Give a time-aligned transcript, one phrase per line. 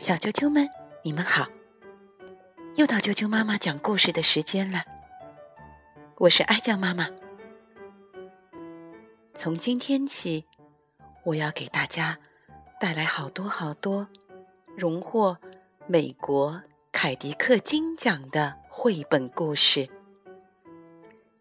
[0.00, 0.66] 小啾啾们，
[1.02, 1.46] 你们好！
[2.74, 4.82] 又到啾啾妈妈讲故事的时间了。
[6.16, 7.06] 我是爱酱妈妈。
[9.34, 10.46] 从今天起，
[11.22, 12.18] 我要给大家
[12.80, 14.08] 带来好多好多
[14.74, 15.36] 荣获
[15.86, 19.86] 美国凯迪克金奖的绘本故事。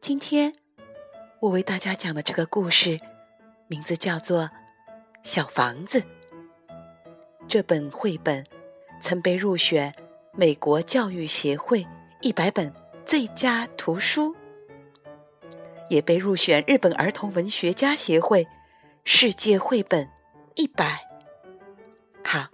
[0.00, 0.52] 今天
[1.38, 2.98] 我为大家讲的这个故事，
[3.68, 4.42] 名字叫做
[5.22, 6.00] 《小房子》。
[7.48, 8.44] 这本绘本
[9.00, 9.94] 曾被入选
[10.32, 11.86] 美国教育协会
[12.20, 12.72] 一百本
[13.04, 14.34] 最佳图书，
[15.88, 18.46] 也被入选日本儿童文学家协会
[19.04, 20.08] 世界绘本
[20.56, 21.00] 一百。
[22.24, 22.48] 好，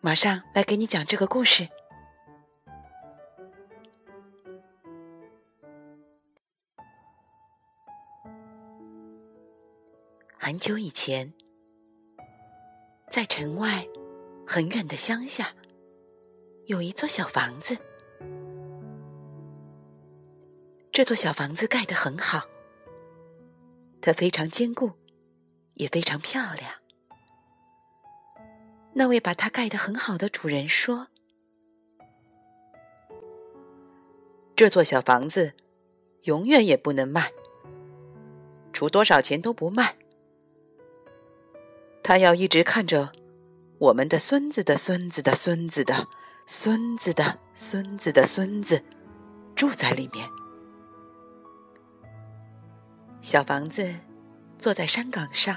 [0.00, 1.68] 马上来给你讲这个故事。
[10.36, 11.32] 很久以前。
[13.10, 13.88] 在城外
[14.50, 15.52] 很远的乡下，
[16.68, 17.76] 有一座小房子。
[20.90, 22.48] 这座小房子盖得很好，
[24.00, 24.92] 它非常坚固，
[25.74, 26.72] 也非常漂亮。
[28.94, 31.08] 那位把它盖得很好的主人说
[34.56, 35.52] ：“这座小房子
[36.22, 37.30] 永远也不能卖，
[38.72, 39.98] 出多少钱都不卖。”
[42.02, 43.12] 他要一直看着
[43.78, 46.08] 我们的孙子的孙子的孙子的
[46.46, 48.82] 孙子的孙子的孙子
[49.54, 50.28] 住在里面。
[53.20, 53.94] 小房子
[54.58, 55.56] 坐在山岗上，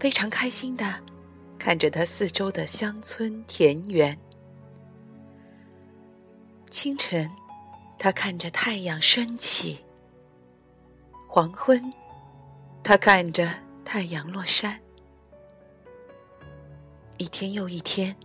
[0.00, 0.84] 非常开心的
[1.56, 4.18] 看着它四周的乡村田园。
[6.68, 7.30] 清晨，
[7.96, 9.76] 他看着太阳升起；
[11.28, 11.92] 黄昏，
[12.82, 13.48] 他看着
[13.84, 14.80] 太阳落山。
[17.22, 18.16] 一天又一天，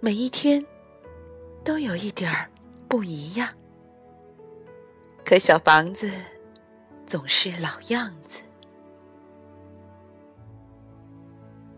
[0.00, 0.62] 每一天
[1.64, 2.46] 都有一点儿
[2.86, 3.48] 不一样。
[5.24, 6.12] 可小房子
[7.06, 8.42] 总是老样子。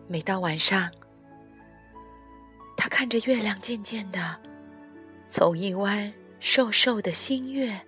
[0.09, 0.91] 每到晚上，
[2.75, 4.37] 他看着月亮渐渐的
[5.25, 7.79] 从一弯瘦瘦的新月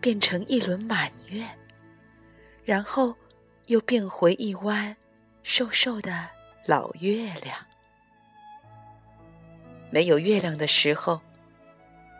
[0.00, 1.44] 变成一轮满月，
[2.62, 3.12] 然后
[3.66, 4.96] 又变回一弯
[5.42, 6.30] 瘦瘦的。
[6.66, 7.58] 老月亮，
[9.90, 11.20] 没有月亮的时候，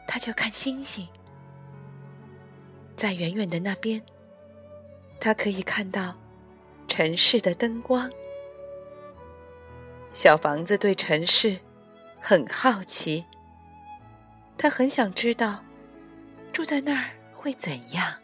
[0.06, 1.09] 他就看星星。
[2.94, 4.03] 在远远的那边，
[5.19, 6.15] 他可以看到
[6.87, 8.10] 城市的灯光。
[10.12, 11.59] 小房子对城市
[12.21, 13.25] 很好奇，
[14.59, 15.65] 他很想知道
[16.53, 18.15] 住在那儿会怎样。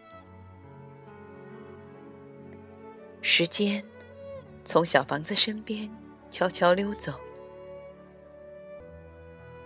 [3.23, 3.83] 时间
[4.67, 5.91] 从小房子身边。
[6.31, 7.13] 悄悄溜走，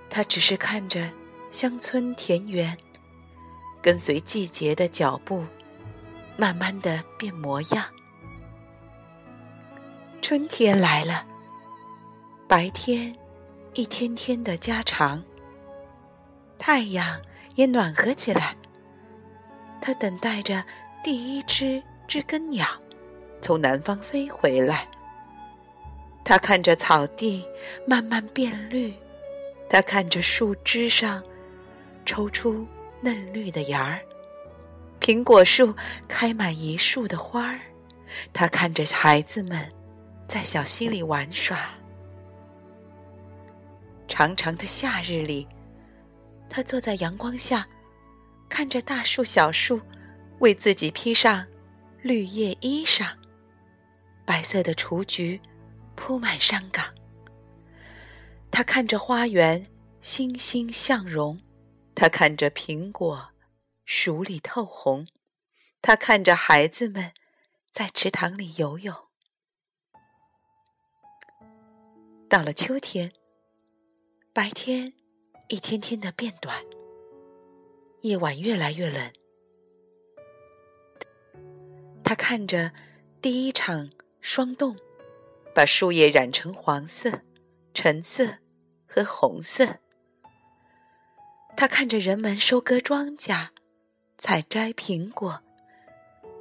[0.08, 1.10] 他只是看着
[1.50, 2.76] 乡村田园，
[3.82, 5.44] 跟随季节的脚步，
[6.36, 7.84] 慢慢的变模样。
[10.22, 11.26] 春天来了，
[12.48, 13.14] 白天
[13.74, 15.22] 一天天的加长，
[16.58, 17.20] 太阳
[17.56, 18.56] 也暖和起来。
[19.82, 20.64] 他等待着
[21.02, 22.66] 第一只知更鸟
[23.42, 24.88] 从南方飞回来。
[26.24, 27.46] 他看着草地
[27.86, 28.92] 慢慢变绿，
[29.68, 31.22] 他看着树枝上
[32.06, 32.66] 抽出
[33.02, 34.00] 嫩绿的芽儿，
[35.00, 35.74] 苹果树
[36.08, 37.60] 开满一树的花儿，
[38.32, 39.70] 他看着孩子们
[40.26, 41.68] 在小溪里玩耍。
[44.08, 45.46] 长长的夏日里，
[46.48, 47.66] 他坐在阳光下，
[48.48, 49.78] 看着大树小树
[50.38, 51.44] 为自己披上
[52.00, 53.08] 绿叶衣裳，
[54.24, 55.38] 白色的雏菊。
[55.96, 56.94] 铺满山岗，
[58.50, 59.66] 他看着花园
[60.00, 61.40] 欣欣向荣，
[61.94, 63.30] 他看着苹果
[63.84, 65.06] 熟里透红，
[65.80, 67.12] 他看着孩子们
[67.72, 68.94] 在池塘里游泳。
[72.28, 73.12] 到了秋天，
[74.32, 74.92] 白天
[75.48, 76.64] 一天天的变短，
[78.02, 79.12] 夜晚越来越冷。
[82.02, 82.72] 他看着
[83.22, 83.90] 第一场
[84.20, 84.76] 霜冻。
[85.54, 87.20] 把树叶染成黄色、
[87.72, 88.38] 橙色
[88.86, 89.78] 和红色。
[91.56, 93.50] 他看着人们收割庄稼、
[94.18, 95.40] 采摘苹果，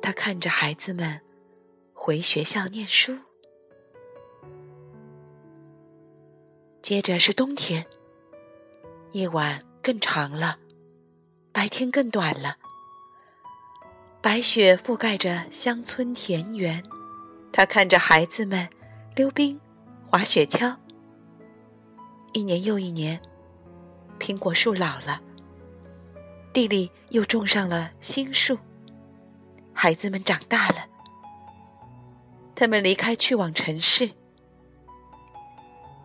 [0.02, 1.22] 他看着孩子们
[1.94, 3.20] 回学校念书。
[6.82, 7.86] 接着是冬天，
[9.12, 10.58] 夜晚更长了，
[11.52, 12.58] 白天更短了。
[14.22, 16.84] 白雪覆盖着乡村田园，
[17.52, 18.68] 他看着孩子们。
[19.16, 19.60] 溜冰、
[20.10, 20.76] 滑雪橇。
[22.34, 23.22] 一年又一年，
[24.20, 25.22] 苹果树老了，
[26.52, 28.58] 地里又种上了新树。
[29.72, 30.88] 孩子们长大了，
[32.56, 34.10] 他们离开，去往城市。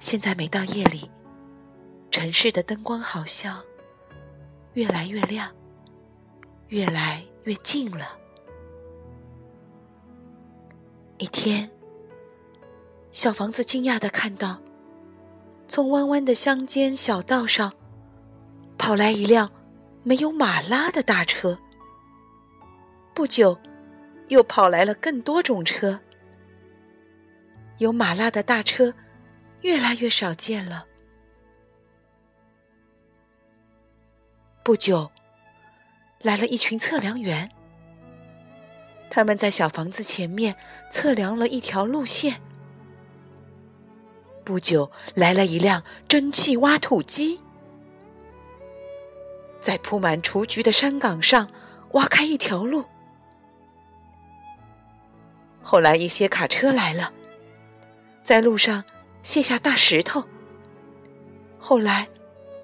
[0.00, 1.10] 现在每到夜里，
[2.10, 3.62] 城市的灯光好像
[4.74, 5.50] 越来越亮，
[6.68, 8.18] 越来越近了。
[11.16, 11.70] 一天，
[13.18, 14.62] 小房子惊讶的看到，
[15.66, 17.72] 从弯弯的乡间小道上
[18.78, 19.50] 跑来一辆
[20.04, 21.58] 没有马拉的大车。
[23.14, 23.58] 不久，
[24.28, 25.98] 又跑来了更多种车。
[27.78, 28.94] 有马拉的大车
[29.62, 30.86] 越来越少见了。
[34.62, 35.10] 不久，
[36.20, 37.50] 来了一群测量员。
[39.10, 40.54] 他们在小房子前面
[40.88, 42.40] 测量了一条路线。
[44.48, 47.38] 不久，来了一辆蒸汽挖土机，
[49.60, 51.50] 在铺满雏菊的山岗上
[51.90, 52.82] 挖开一条路。
[55.60, 57.12] 后来，一些卡车来了，
[58.24, 58.82] 在路上
[59.22, 60.24] 卸下大石头。
[61.58, 62.08] 后来，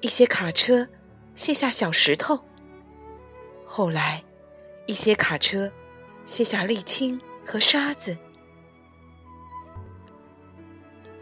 [0.00, 0.88] 一些卡车
[1.36, 2.42] 卸下小石头。
[3.66, 4.25] 后来，
[4.86, 5.70] 一些卡车
[6.25, 8.16] 卸下沥青和沙子。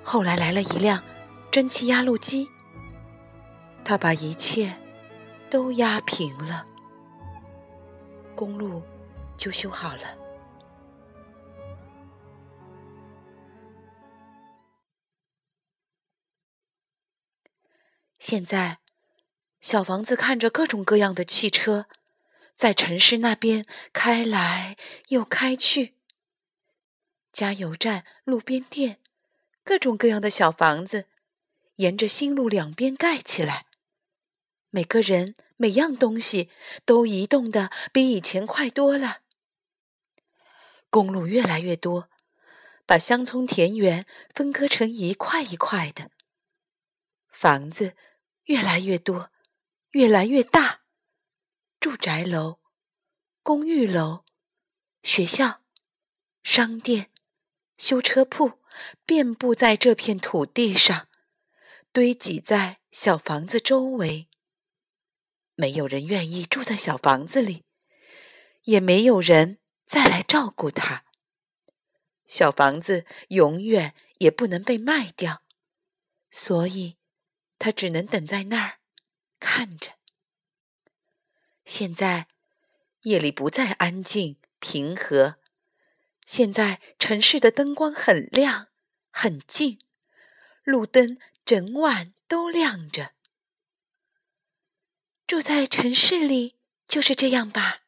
[0.05, 1.03] 后来来了一辆
[1.51, 2.49] 蒸汽压路机，
[3.85, 4.77] 他把一切
[5.51, 6.67] 都压平了，
[8.35, 8.83] 公路
[9.37, 10.19] 就修好了。
[18.19, 18.79] 现在，
[19.61, 21.87] 小房子看着各种各样的汽车，
[22.55, 24.77] 在城市那边开来
[25.09, 25.97] 又开去。
[27.33, 29.01] 加油站、路边店，
[29.65, 31.07] 各种各样的小房子，
[31.77, 33.67] 沿着新路两边盖起来。
[34.71, 36.51] 每个人、每样东西
[36.85, 39.23] 都移动的比以前快多了。
[40.91, 42.09] 公路越来越多，
[42.87, 46.11] 把乡村田园分割成一块一块的
[47.29, 47.97] 房子。
[48.47, 49.31] 越来越多，
[49.93, 50.81] 越来越大，
[51.79, 52.59] 住宅楼、
[53.45, 54.25] 公寓楼、
[55.05, 55.63] 学校、
[56.43, 57.13] 商店、
[57.79, 58.61] 修车铺，
[59.05, 61.09] 遍布在这片土地上，
[61.93, 64.29] 堆积在小房子周围。
[65.55, 67.65] 没有人愿意住在小房子里，
[68.65, 71.05] 也没有人再来照顾它。
[72.27, 75.43] 小房子永远也不能被卖掉，
[76.31, 76.97] 所以。
[77.65, 78.81] 他只能等在那儿，
[79.39, 79.93] 看着。
[81.65, 82.27] 现在
[83.03, 85.37] 夜里不再安静平和，
[86.27, 88.69] 现在城市的灯光很亮
[89.11, 89.79] 很近，
[90.65, 93.13] 路灯整晚都亮着。
[95.27, 96.57] 住在城市里
[96.89, 97.83] 就是这样吧？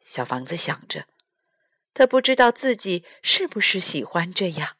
[0.00, 1.06] 小房子想着，
[1.94, 4.76] 他不知道自己是不是喜欢这样。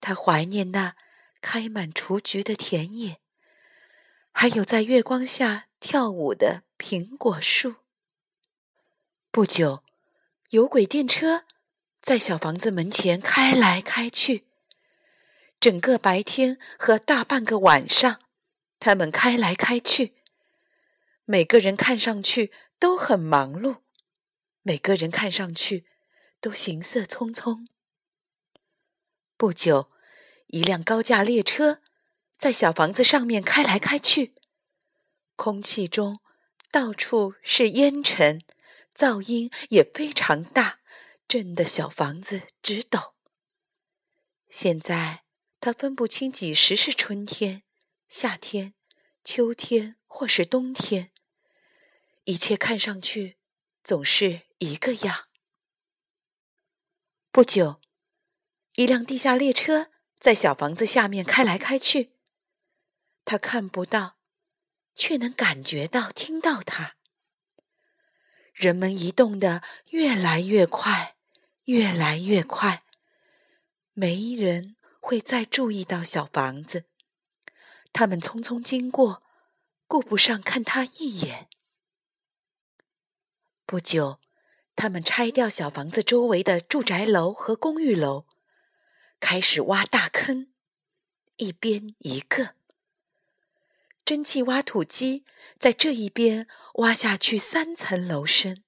[0.00, 0.96] 他怀念那。
[1.44, 3.20] 开满雏菊的田野，
[4.30, 7.78] 还有在月光下跳舞的苹果树。
[9.32, 9.82] 不久，
[10.50, 11.44] 有轨电车
[12.02, 14.44] 在小房子门前开来开去。
[15.58, 18.20] 整个白天和大半个晚上，
[18.78, 20.16] 他们开来开去。
[21.24, 23.78] 每个人看上去都很忙碌，
[24.62, 25.86] 每个人看上去
[26.40, 27.66] 都行色匆匆。
[29.36, 29.88] 不久。
[30.48, 31.80] 一辆高架列车
[32.36, 34.34] 在小房子上面开来开去，
[35.34, 36.20] 空气中
[36.70, 38.42] 到处是烟尘，
[38.94, 40.80] 噪音也非常大，
[41.26, 43.14] 震得小房子直抖。
[44.48, 45.24] 现在
[45.60, 47.62] 他分不清几时是春天、
[48.08, 48.74] 夏天、
[49.24, 51.12] 秋天或是冬天，
[52.24, 53.38] 一切看上去
[53.82, 55.28] 总是一个样。
[57.30, 57.80] 不久，
[58.74, 59.90] 一辆地下列车。
[60.20, 62.12] 在小房子下面开来开去，
[63.24, 64.18] 他看不到，
[64.94, 66.94] 却能感觉到、听到它。
[68.52, 71.16] 人们移动的越来越快，
[71.64, 72.84] 越来越快，
[73.92, 76.84] 没人会再注意到小房子。
[77.92, 79.22] 他们匆匆经过，
[79.86, 81.48] 顾不上看他一眼。
[83.66, 84.20] 不久，
[84.76, 88.26] 他们拆掉小房子周围的住宅楼和公寓楼。
[89.18, 90.52] 开始挖大坑，
[91.36, 92.56] 一边一个。
[94.04, 95.24] 蒸汽挖土机
[95.58, 98.64] 在这一边挖下去三层楼深，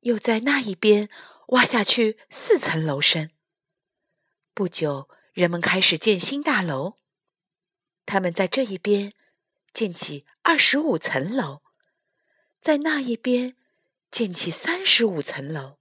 [0.00, 1.08] 又在那一边
[1.48, 3.30] 挖下去四层楼深。
[4.54, 6.94] 不久，人们开始建新大楼。
[8.04, 9.12] 他们在这一边
[9.72, 11.62] 建起二十五层楼，
[12.60, 13.54] 在那一边
[14.10, 15.78] 建起三十五层楼。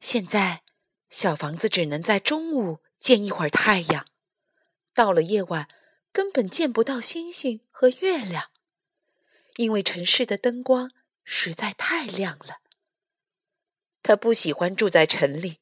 [0.00, 0.62] 现在，
[1.10, 4.06] 小房子只能在中午见一会儿太阳，
[4.94, 5.68] 到了夜晚
[6.16, 8.50] 根本见不到星星和月亮，
[9.56, 10.90] 因为城市的灯光
[11.24, 12.62] 实在太亮了。
[14.02, 15.60] 他不喜欢住在城里。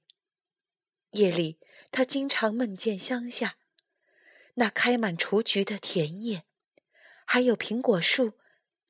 [1.10, 1.58] 夜里，
[1.90, 3.56] 他经常梦见乡下
[4.54, 6.44] 那开满雏菊的田野，
[7.24, 8.34] 还有苹果树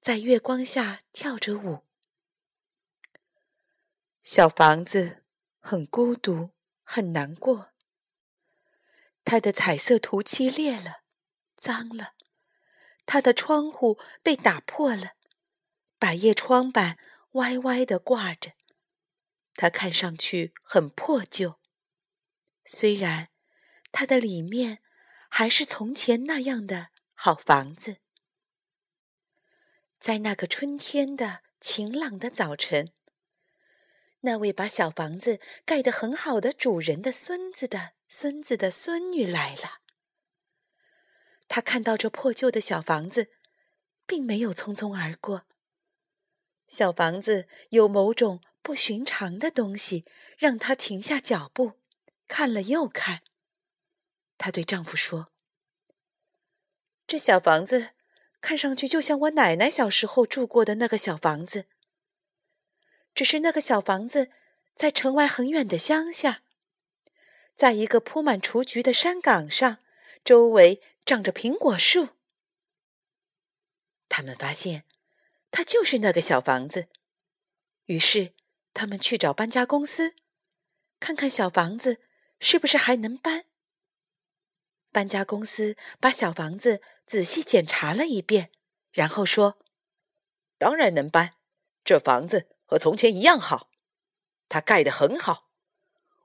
[0.02, 1.86] 在月光下跳着舞。
[4.22, 5.24] 小房子
[5.60, 6.50] 很孤独，
[6.82, 7.70] 很难过。
[9.24, 11.03] 它的彩色涂漆裂了，
[11.64, 12.12] 脏了；
[13.06, 15.12] 它的窗户被打破了，
[15.98, 16.98] 百叶窗板
[17.32, 18.52] 歪歪的挂着。
[19.54, 21.58] 它看上去很破旧。
[22.66, 23.30] 虽然
[23.92, 24.80] 它的里面
[25.30, 27.96] 还是从前那样的好房子，
[29.98, 32.92] 在那个春天的晴朗的早晨，
[34.20, 39.83] 那位把小房子盖得很好的主人的孙子的孙子的孙女来了。
[41.54, 43.30] 他看到这破旧的小房子，
[44.08, 45.46] 并没有匆匆而过。
[46.66, 50.04] 小房子有某种不寻常的东西，
[50.36, 51.74] 让他停下脚步。
[52.26, 53.22] 看了又看，
[54.36, 55.28] 她对丈夫说
[57.06, 57.90] ：“这小房子
[58.40, 61.66] 看上去就像我奶奶小时候住过的那个小房子，
[63.14, 64.32] 只是那个小房子
[64.74, 66.42] 在城外很远的乡下，
[67.54, 69.78] 在一个铺满雏菊的山岗上，
[70.24, 72.10] 周围长着苹果树。
[74.08, 74.84] 他们发现，
[75.50, 76.88] 它就是那个小房子，
[77.86, 78.34] 于是
[78.72, 80.14] 他们去找搬家公司，
[80.98, 82.00] 看看小房子。”
[82.40, 83.46] 是不是还能搬？
[84.90, 88.50] 搬家公司把小房子仔细检查了一遍，
[88.90, 89.58] 然后说
[90.58, 91.36] ：“当然能搬，
[91.82, 93.70] 这房子和从前一样好，
[94.48, 95.48] 它盖得很好，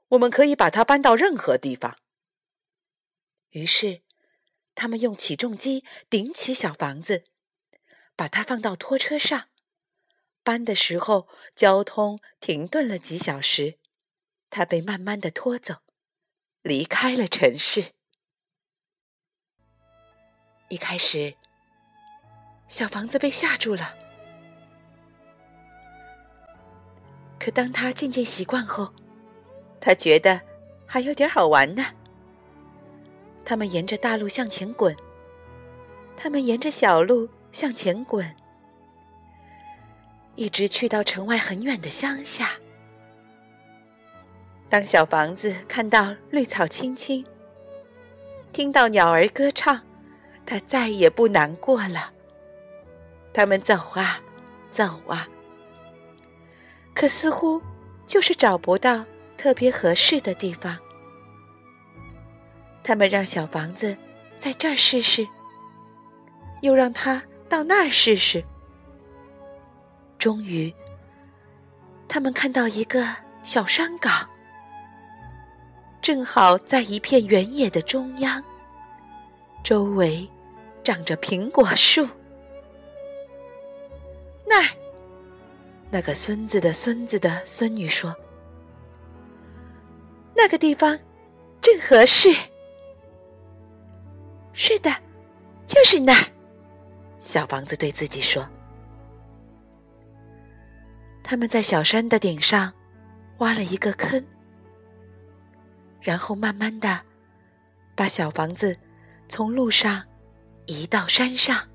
[0.10, 1.98] 我们可以把它搬到任何地方。”
[3.52, 4.02] 于是，
[4.80, 7.26] 他们用起重机顶起小房子，
[8.16, 9.50] 把它放到拖车上。
[10.42, 13.78] 搬的时候，交通停顿了几小时，
[14.50, 15.80] 它被慢慢的拖走。
[16.62, 17.92] 离开了城市。
[20.70, 21.36] 一开始，
[22.70, 23.98] 小房子被吓住了。
[27.38, 28.94] 可当他渐渐习惯后，
[29.82, 30.40] 他觉得
[30.88, 31.99] 还有点好玩呢。
[33.44, 34.96] 他们沿着大路向前滚，
[36.16, 38.36] 他们沿着小路向前滚，
[40.36, 42.52] 一直去到城外很远的乡下。
[44.70, 47.26] 当小房子看到绿草青青，
[48.54, 49.82] 听到鸟儿歌唱，
[50.46, 52.14] 它再也不难过了。
[53.34, 54.22] 他们走啊，
[54.70, 55.28] 走啊，
[56.94, 57.60] 可似乎
[58.06, 59.06] 就是找不到
[59.38, 60.78] 特别合适的地方。
[62.90, 63.96] 他们让小房子
[64.40, 65.28] 在这儿试试，
[66.64, 68.44] 又让他到那儿试试。
[70.18, 70.74] 终于，
[72.08, 73.06] 他们看到一个
[73.44, 74.28] 小山岗。
[76.02, 78.44] 正好在一片原野的中央，
[79.64, 80.28] 周围
[80.84, 82.08] 长着苹果树。
[84.48, 84.70] 那儿，
[85.92, 88.16] 那个孙子的孙子的孙女说
[90.36, 90.98] ：“那个地方
[91.62, 92.36] 正合适。”
[94.62, 94.94] 是的，
[95.66, 96.30] 就是那儿。
[97.18, 98.46] 小房子对自己说
[101.24, 102.74] ：“他们在小山的顶上
[103.38, 104.28] 挖了一个坑。”
[106.04, 107.06] 然后慢慢的，
[107.96, 108.78] 把小房子
[109.30, 110.06] 从路上
[110.66, 111.70] 移到山上，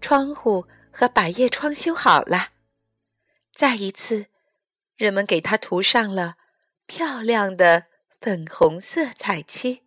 [0.00, 2.48] 窗户和百叶窗修好了。
[3.54, 4.26] 再一次，
[4.96, 6.34] 人们给它涂上了
[6.86, 7.86] 漂亮的
[8.20, 9.83] 粉红色彩漆。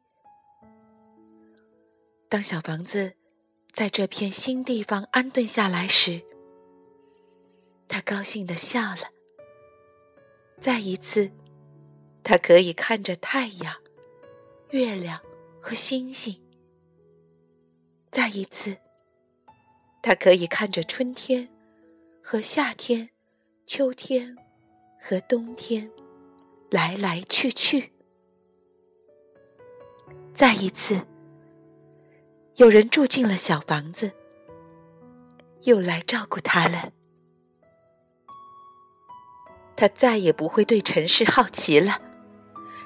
[2.30, 3.14] 当小房子
[3.72, 6.22] 在这片新地方安顿下来时，
[7.88, 9.12] 他高兴的笑了。
[10.60, 11.32] 再一次，
[12.24, 13.76] 他可以看着太阳、
[14.72, 15.22] 月亮
[15.62, 16.44] 和星星。
[18.12, 18.76] 再一次，
[20.02, 21.48] 他可以看着春天
[22.22, 23.10] 和夏天、
[23.66, 24.36] 秋天
[25.00, 25.90] 和冬天
[26.72, 27.94] 来来去去。
[30.34, 31.06] 再一次，
[32.58, 34.14] 有人住进了小房子，
[35.66, 36.92] 又来照顾他了。
[39.76, 42.02] 他再也不会对城市好奇了。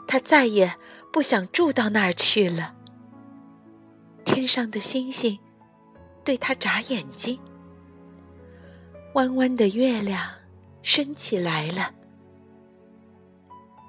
[0.05, 0.75] 他再也
[1.13, 2.75] 不想住到那儿去了。
[4.25, 5.39] 天上的星星
[6.25, 7.39] 对他眨眼睛，
[9.13, 10.29] 弯弯的月亮
[10.83, 11.93] 升起来了。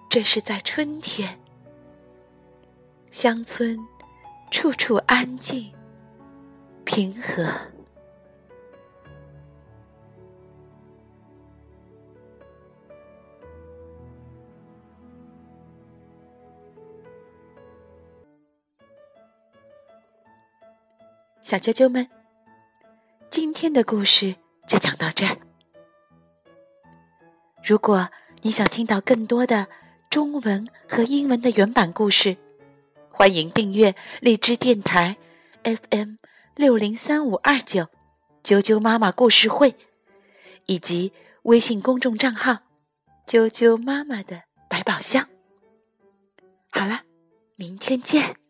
[0.09, 1.41] 这是在春天，
[3.11, 3.77] 乡村
[4.52, 5.73] 处处安静
[6.85, 7.42] 平和。
[21.40, 22.06] 小啾啾们，
[23.30, 24.37] 今天的故事
[24.68, 25.35] 就讲到这儿。
[27.64, 28.06] 如果
[28.42, 29.66] 你想听到更多的
[30.11, 32.37] 中文和英文的原版故事，
[33.14, 35.16] 欢迎订阅荔枝电台
[35.62, 36.14] FM
[36.57, 37.87] 六零三五二九
[38.42, 39.76] 啾啾妈妈故事会，
[40.66, 42.59] 以及微信公众账号
[43.26, 45.28] “啾啾妈妈的百宝箱”。
[46.73, 47.02] 好了，
[47.54, 48.41] 明天见。